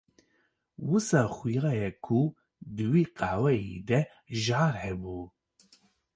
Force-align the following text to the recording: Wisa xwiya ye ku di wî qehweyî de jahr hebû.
Wisa 0.87 1.19
xwiya 1.35 1.71
ye 1.79 1.89
ku 2.03 2.19
di 2.75 2.85
wî 2.91 3.03
qehweyî 3.19 3.75
de 3.89 3.99
jahr 4.43 4.73
hebû. 4.83 5.19